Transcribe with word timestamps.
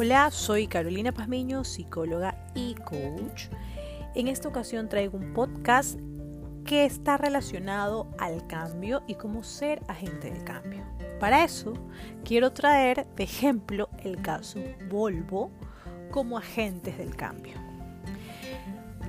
Hola, 0.00 0.30
soy 0.30 0.68
Carolina 0.68 1.10
Pazmiño, 1.10 1.64
psicóloga 1.64 2.36
y 2.54 2.76
coach. 2.76 3.48
En 4.14 4.28
esta 4.28 4.48
ocasión 4.48 4.88
traigo 4.88 5.18
un 5.18 5.32
podcast 5.32 5.98
que 6.64 6.84
está 6.84 7.16
relacionado 7.16 8.06
al 8.16 8.46
cambio 8.46 9.02
y 9.08 9.16
cómo 9.16 9.42
ser 9.42 9.82
agente 9.88 10.30
de 10.30 10.44
cambio. 10.44 10.84
Para 11.18 11.42
eso, 11.42 11.72
quiero 12.24 12.52
traer 12.52 13.08
de 13.16 13.24
ejemplo 13.24 13.88
el 14.04 14.22
caso 14.22 14.60
Volvo 14.88 15.50
como 16.12 16.38
agentes 16.38 16.96
del 16.96 17.16
cambio. 17.16 17.54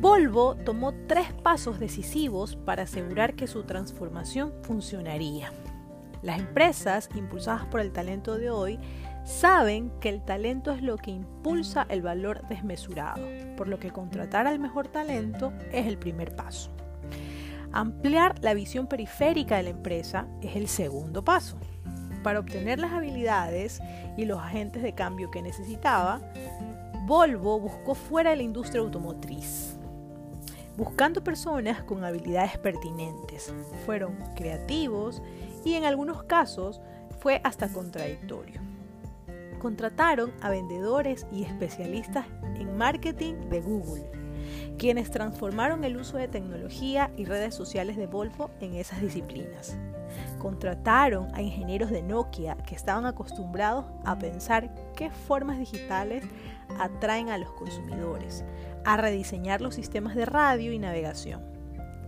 Volvo 0.00 0.56
tomó 0.56 0.94
tres 1.06 1.32
pasos 1.44 1.78
decisivos 1.78 2.56
para 2.56 2.82
asegurar 2.82 3.36
que 3.36 3.46
su 3.46 3.62
transformación 3.62 4.52
funcionaría. 4.64 5.52
Las 6.22 6.40
empresas, 6.40 7.08
impulsadas 7.14 7.66
por 7.66 7.80
el 7.80 7.92
talento 7.92 8.36
de 8.36 8.50
hoy, 8.50 8.78
saben 9.24 9.90
que 10.00 10.08
el 10.08 10.22
talento 10.22 10.72
es 10.72 10.82
lo 10.82 10.96
que 10.96 11.10
impulsa 11.10 11.86
el 11.88 12.02
valor 12.02 12.46
desmesurado, 12.48 13.22
por 13.56 13.68
lo 13.68 13.78
que 13.78 13.90
contratar 13.90 14.46
al 14.46 14.58
mejor 14.58 14.88
talento 14.88 15.52
es 15.72 15.86
el 15.86 15.98
primer 15.98 16.34
paso. 16.34 16.70
Ampliar 17.72 18.34
la 18.42 18.54
visión 18.54 18.86
periférica 18.86 19.56
de 19.56 19.62
la 19.64 19.70
empresa 19.70 20.26
es 20.42 20.56
el 20.56 20.68
segundo 20.68 21.24
paso. 21.24 21.56
Para 22.22 22.40
obtener 22.40 22.78
las 22.78 22.92
habilidades 22.92 23.80
y 24.16 24.26
los 24.26 24.40
agentes 24.40 24.82
de 24.82 24.94
cambio 24.94 25.30
que 25.30 25.42
necesitaba, 25.42 26.20
Volvo 27.06 27.58
buscó 27.58 27.94
fuera 27.94 28.30
de 28.30 28.36
la 28.36 28.42
industria 28.44 28.80
automotriz, 28.80 29.76
buscando 30.76 31.24
personas 31.24 31.82
con 31.82 32.04
habilidades 32.04 32.58
pertinentes. 32.58 33.52
Fueron 33.86 34.16
creativos 34.36 35.20
y 35.64 35.74
en 35.74 35.84
algunos 35.84 36.22
casos 36.24 36.80
fue 37.18 37.40
hasta 37.42 37.68
contradictorio 37.68 38.71
contrataron 39.62 40.32
a 40.40 40.50
vendedores 40.50 41.24
y 41.30 41.44
especialistas 41.44 42.26
en 42.56 42.76
marketing 42.76 43.34
de 43.48 43.60
Google, 43.60 44.10
quienes 44.76 45.12
transformaron 45.12 45.84
el 45.84 45.96
uso 45.96 46.16
de 46.16 46.26
tecnología 46.26 47.12
y 47.16 47.26
redes 47.26 47.54
sociales 47.54 47.96
de 47.96 48.08
Volvo 48.08 48.50
en 48.58 48.74
esas 48.74 49.00
disciplinas. 49.00 49.78
Contrataron 50.40 51.32
a 51.32 51.42
ingenieros 51.42 51.90
de 51.90 52.02
Nokia 52.02 52.56
que 52.66 52.74
estaban 52.74 53.06
acostumbrados 53.06 53.84
a 54.04 54.18
pensar 54.18 54.74
qué 54.96 55.10
formas 55.10 55.60
digitales 55.60 56.24
atraen 56.80 57.28
a 57.28 57.38
los 57.38 57.52
consumidores, 57.52 58.44
a 58.84 58.96
rediseñar 58.96 59.60
los 59.60 59.76
sistemas 59.76 60.16
de 60.16 60.26
radio 60.26 60.72
y 60.72 60.80
navegación. 60.80 61.40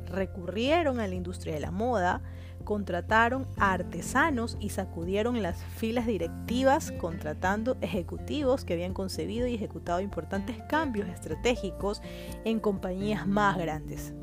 Recurrieron 0.07 0.99
a 0.99 1.07
la 1.07 1.15
industria 1.15 1.55
de 1.55 1.61
la 1.61 1.71
moda, 1.71 2.21
contrataron 2.65 3.47
a 3.57 3.73
artesanos 3.73 4.57
y 4.61 4.71
sacudieron 4.71 5.43
las 5.43 5.63
filas 5.77 6.07
directivas 6.07 6.93
contratando 6.93 7.77
ejecutivos 7.81 8.65
que 8.65 8.75
habían 8.75 8.95
concebido 8.95 9.47
y 9.47 9.55
ejecutado 9.55 10.01
importantes 10.01 10.57
cambios 10.69 11.09
estratégicos 11.09 12.03
en 12.45 12.61
compañías 12.61 13.27
más 13.27 13.57
grandes. 13.59 14.15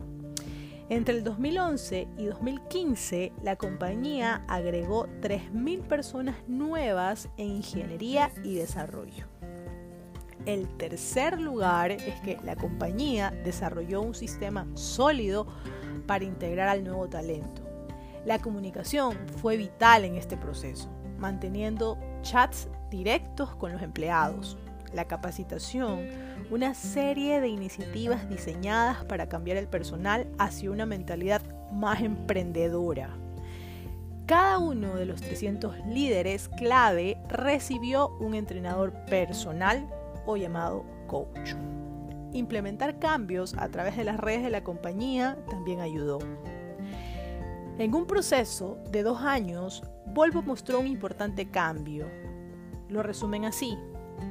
Entre 0.89 1.16
el 1.16 1.23
2011 1.23 2.08
y 2.17 2.25
2015, 2.25 3.31
la 3.44 3.56
compañía 3.56 4.44
agregó 4.50 5.08
3.000 5.22 5.84
personas 5.84 6.36
nuevas 6.47 7.30
en 7.38 7.47
ingeniería 7.47 8.30
y 8.44 8.56
desarrollo. 8.56 9.25
El 10.45 10.67
tercer 10.78 11.39
lugar 11.39 11.92
es 11.92 12.19
que 12.22 12.39
la 12.44 12.58
compañía 12.58 13.31
desarrolló 13.45 14.02
un 14.02 14.16
sistema 14.16 14.67
sólido 14.73 15.47
para 16.08 16.25
integrar 16.25 16.67
al 16.67 16.84
nuevo 16.84 17.08
talento 17.08 17.71
la 18.26 18.40
comunicación 18.40 19.18
fue 19.42 19.58
vital 19.58 20.06
en 20.06 20.16
este 20.16 20.38
proceso, 20.38 20.90
manteniendo 21.18 21.98
chats 22.22 22.68
directos 22.90 23.56
con 23.56 23.72
los 23.72 23.82
empleados, 23.82 24.58
la 24.94 25.06
capacitación, 25.06 26.08
una 26.50 26.74
serie 26.74 27.40
de 27.40 27.48
iniciativas 27.48 28.30
diseñadas 28.30 29.06
para 29.06 29.30
cambiar 29.30 29.58
el 29.58 29.68
personal 29.68 30.28
hacia 30.38 30.72
una 30.72 30.86
mentalidad 30.86 31.42
más 31.72 32.02
emprendedora. 32.02 33.10
Cada 34.26 34.60
uno 34.60 34.96
de 34.96 35.06
los 35.06 35.22
300 35.22 35.88
líderes 35.88 36.50
clave 36.50 37.18
recibió 37.28 38.10
un 38.20 38.36
entrenador 38.36 38.94
personal 39.06 39.90
o 40.26 40.38
llamado 40.38 40.86
coach. 41.08 41.54
Implementar 42.34 42.98
cambios 43.00 43.56
a 43.58 43.68
través 43.70 43.98
de 43.98 44.06
las 44.06 44.18
redes 44.18 44.44
de 44.44 44.50
la 44.50 44.64
compañía 44.64 45.38
también 45.50 45.81
ayudó. 45.81 46.20
En 47.81 47.96
un 47.96 48.06
proceso 48.06 48.78
de 48.92 49.02
dos 49.02 49.22
años, 49.22 49.81
Volvo 50.06 50.44
mostró 50.44 50.80
un 50.80 50.86
importante 50.86 51.50
cambio. 51.50 52.06
Lo 52.90 53.02
resumen 53.02 53.44
así. 53.44 53.75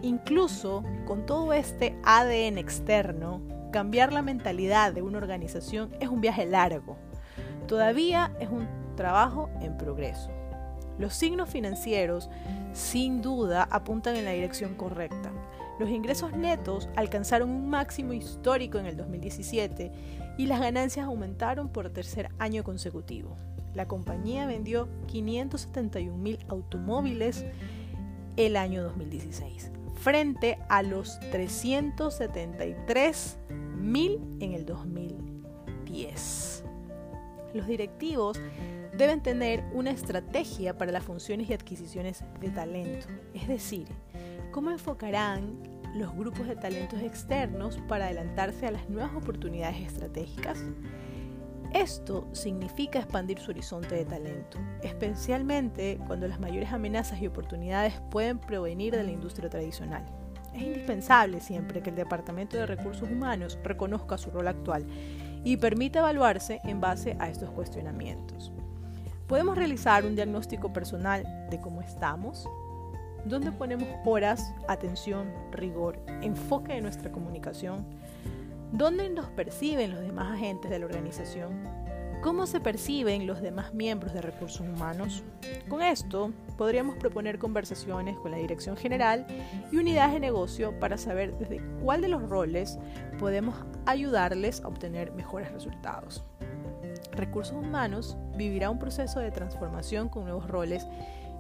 Incluso 0.03 0.84
con 1.05 1.27
todo 1.27 1.53
este 1.53 1.99
ADN 2.05 2.59
externo, 2.59 3.43
cambiar 3.72 4.12
la 4.12 4.22
mentalidad 4.22 4.93
de 4.93 5.03
una 5.03 5.19
organización 5.19 5.91
es 5.99 6.09
un 6.09 6.21
viaje 6.21 6.47
largo. 6.47 6.97
Todavía 7.66 8.31
es 8.38 8.49
un 8.50 8.69
trabajo 8.94 9.50
en 9.61 9.77
progreso. 9.77 10.31
Los 11.00 11.15
signos 11.15 11.50
financieros, 11.50 12.31
sin 12.72 13.21
duda, 13.21 13.67
apuntan 13.72 14.15
en 14.15 14.27
la 14.27 14.31
dirección 14.31 14.77
correcta. 14.77 15.32
Los 15.81 15.88
ingresos 15.88 16.37
netos 16.37 16.88
alcanzaron 16.94 17.50
un 17.50 17.69
máximo 17.69 18.12
histórico 18.12 18.78
en 18.78 18.87
el 18.87 18.97
2017 18.97 19.91
y 20.41 20.47
las 20.47 20.59
ganancias 20.59 21.05
aumentaron 21.05 21.69
por 21.69 21.91
tercer 21.91 22.31
año 22.39 22.65
consecutivo. 22.65 23.37
La 23.75 23.87
compañía 23.87 24.47
vendió 24.47 24.89
571 25.06 26.17
mil 26.17 26.39
automóviles 26.49 27.45
el 28.39 28.56
año 28.56 28.83
2016, 28.83 29.71
frente 29.97 30.59
a 30.71 30.83
los 30.83 31.21
373 31.31 33.39
mil 33.77 34.19
en 34.41 34.55
el 34.55 34.65
2010. 34.65 36.65
Los 37.53 37.67
directivos 37.67 38.41
deben 38.97 39.23
tener 39.23 39.62
una 39.75 39.91
estrategia 39.91 40.79
para 40.79 40.91
las 40.91 41.05
funciones 41.05 41.50
y 41.50 41.53
adquisiciones 41.53 42.25
de 42.41 42.49
talento, 42.49 43.09
es 43.34 43.47
decir, 43.47 43.89
cómo 44.53 44.71
enfocarán 44.71 45.69
los 45.95 46.15
grupos 46.15 46.47
de 46.47 46.56
talentos 46.56 47.01
externos 47.01 47.78
para 47.89 48.06
adelantarse 48.06 48.67
a 48.67 48.71
las 48.71 48.89
nuevas 48.89 49.15
oportunidades 49.15 49.81
estratégicas. 49.81 50.65
Esto 51.73 52.28
significa 52.33 52.99
expandir 52.99 53.39
su 53.39 53.53
horizonte 53.53 53.95
de 53.95 54.05
talento, 54.05 54.59
especialmente 54.83 56.00
cuando 56.06 56.27
las 56.27 56.41
mayores 56.41 56.73
amenazas 56.73 57.21
y 57.23 57.29
oportunidades 57.29 57.95
pueden 58.11 58.39
provenir 58.39 58.95
de 58.95 59.05
la 59.05 59.12
industria 59.12 59.49
tradicional. 59.49 60.05
Es 60.53 60.62
indispensable 60.62 61.41
siempre 61.41 61.81
que 61.81 61.91
el 61.91 61.97
Departamento 61.97 62.56
de 62.56 62.67
Recursos 62.67 63.09
Humanos 63.09 63.56
reconozca 63.62 64.19
su 64.19 64.31
rol 64.31 64.49
actual 64.49 64.84
y 65.45 65.56
permita 65.59 66.00
evaluarse 66.00 66.61
en 66.65 66.81
base 66.81 67.17
a 67.21 67.29
estos 67.29 67.50
cuestionamientos. 67.50 68.53
Podemos 69.29 69.56
realizar 69.56 70.05
un 70.05 70.17
diagnóstico 70.17 70.73
personal 70.73 71.23
de 71.50 71.61
cómo 71.61 71.83
estamos, 71.83 72.49
¿Dónde 73.25 73.53
ponemos 73.53 73.88
horas, 74.04 74.54
atención, 74.66 75.32
rigor, 75.53 75.98
enfoque 76.22 76.72
de 76.72 76.81
nuestra 76.81 77.12
comunicación? 77.12 77.84
¿Dónde 78.72 79.10
nos 79.10 79.26
perciben 79.31 79.91
los 79.91 80.00
demás 80.00 80.32
agentes 80.32 80.70
de 80.70 80.78
la 80.78 80.86
organización? 80.86 81.62
¿Cómo 82.22 82.47
se 82.47 82.60
perciben 82.60 83.26
los 83.26 83.42
demás 83.42 83.75
miembros 83.75 84.14
de 84.14 84.22
recursos 84.22 84.60
humanos? 84.60 85.22
Con 85.69 85.82
esto, 85.82 86.32
podríamos 86.56 86.97
proponer 86.97 87.38
conversaciones 87.38 88.19
con 88.19 88.31
la 88.31 88.36
dirección 88.38 88.76
general 88.76 89.26
y 89.70 89.76
unidades 89.76 90.14
de 90.14 90.20
negocio 90.20 90.78
para 90.78 90.97
saber 90.97 91.37
desde 91.38 91.62
cuál 91.82 92.02
de 92.02 92.08
los 92.08 92.28
roles 92.28 92.78
podemos 93.19 93.54
ayudarles 93.87 94.62
a 94.62 94.69
obtener 94.69 95.12
mejores 95.12 95.50
resultados. 95.52 96.25
Recursos 97.12 97.56
humanos 97.56 98.16
vivirá 98.37 98.70
un 98.70 98.78
proceso 98.78 99.20
de 99.20 99.31
transformación 99.31 100.08
con 100.08 100.25
nuevos 100.25 100.47
roles 100.47 100.87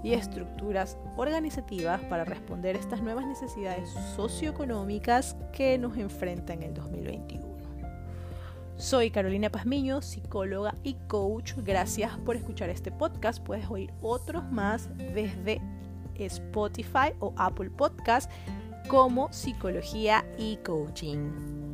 y 0.02 0.14
estructuras 0.14 0.96
organizativas 1.16 2.00
para 2.02 2.24
responder 2.24 2.76
a 2.76 2.78
estas 2.78 3.02
nuevas 3.02 3.26
necesidades 3.26 3.90
socioeconómicas 4.16 5.36
que 5.52 5.78
nos 5.78 5.96
enfrentan 5.96 6.62
en 6.62 6.70
el 6.70 6.74
2021. 6.74 7.50
Soy 8.76 9.10
Carolina 9.10 9.50
Pazmiño, 9.50 10.00
psicóloga 10.00 10.74
y 10.82 10.94
coach. 11.06 11.52
Gracias 11.58 12.16
por 12.24 12.34
escuchar 12.36 12.70
este 12.70 12.90
podcast. 12.90 13.42
Puedes 13.42 13.68
oír 13.68 13.92
otros 14.00 14.50
más 14.50 14.88
desde 14.96 15.60
Spotify 16.14 17.12
o 17.18 17.34
Apple 17.36 17.68
Podcast 17.68 18.30
como 18.88 19.30
Psicología 19.32 20.24
y 20.38 20.56
Coaching. 20.64 21.69